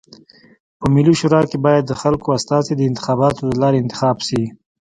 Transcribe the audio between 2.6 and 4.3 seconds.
د انتخاباتو د لاري انتخاب